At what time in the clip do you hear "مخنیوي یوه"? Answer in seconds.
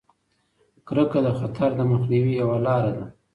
1.91-2.57